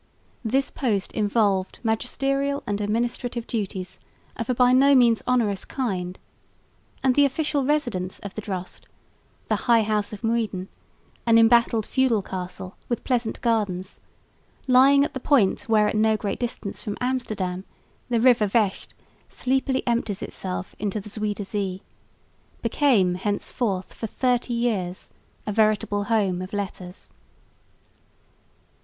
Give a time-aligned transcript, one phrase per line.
[0.43, 3.99] This post involved magisterial and administrative duties
[4.35, 6.17] of a by no means onerous kind;
[7.03, 8.87] and the official residence of the Drost,
[9.47, 10.69] the "High House of Muiden,"
[11.27, 13.99] an embattled feudal castle with pleasant gardens,
[14.65, 17.63] lying at the point where at no great distance from Amsterdam
[18.09, 18.95] the river Vecht
[19.29, 21.83] sleepily empties itself into the Zuyder Zee,
[22.63, 25.11] became henceforth for thirty years
[25.45, 27.11] a veritable home of letters.